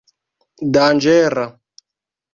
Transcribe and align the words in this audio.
danĝera 0.77 1.47